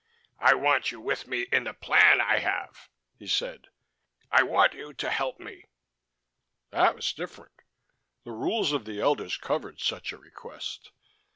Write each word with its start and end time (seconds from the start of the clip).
"I 0.39 0.55
want 0.55 0.91
you 0.91 0.99
with 0.99 1.27
me 1.27 1.43
in 1.51 1.65
the 1.65 1.75
plan 1.75 2.21
I 2.21 2.39
have," 2.39 2.89
he 3.19 3.27
said. 3.27 3.67
"I 4.31 4.41
want 4.41 4.73
you 4.73 4.95
to 4.95 5.09
help 5.11 5.39
me." 5.39 5.65
That 6.71 6.95
was 6.95 7.13
different. 7.13 7.61
The 8.23 8.31
rules 8.31 8.71
of 8.73 8.85
the 8.85 8.99
elders 8.99 9.37
covered 9.37 9.79
such 9.79 10.11
a 10.11 10.17
request. 10.17 10.89